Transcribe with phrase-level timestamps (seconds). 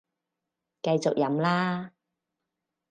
[0.81, 1.91] 繼續飲啦